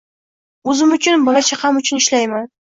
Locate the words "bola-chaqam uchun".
1.29-2.05